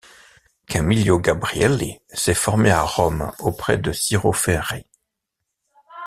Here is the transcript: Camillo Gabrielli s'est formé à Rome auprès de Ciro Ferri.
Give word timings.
Camillo 0.65 1.19
Gabrielli 1.19 1.99
s'est 2.09 2.33
formé 2.33 2.71
à 2.71 2.81
Rome 2.81 3.31
auprès 3.37 3.77
de 3.77 3.91
Ciro 3.93 4.33
Ferri. 4.33 4.87